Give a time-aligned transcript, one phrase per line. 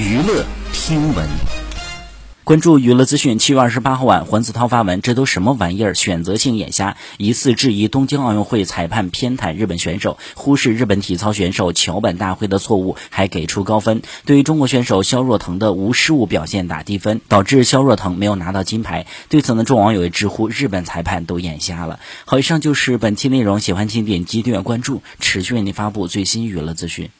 [0.00, 1.28] 娱乐听闻，
[2.42, 3.38] 关注娱乐资讯。
[3.38, 14.00] 七月二十八号晚，黄子韬发文：‘这都什么玩意儿？’选择性眼瞎，疑似质疑东京奥运会裁判偏袒日本选手，忽视日本体操选手桥本大会的错误，还给出高分。
[14.24, 19.04] 对于中国选手肖若腾的无失误表现，打低分导致肖若腾没有拿到金牌。
[19.28, 22.00] 对此呢，众网友也直呼日本裁判都眼瞎了。
[22.24, 27.10] 好，以上就是本期内容，喜欢请点击订阅关注，持续为您发布最新娱乐资讯。